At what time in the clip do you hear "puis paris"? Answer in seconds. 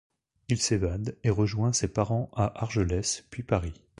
3.29-3.83